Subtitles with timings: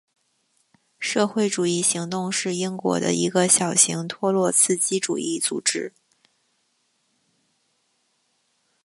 [0.97, 5.93] 社会主义行动是英国的一个小型托洛茨基主义组织。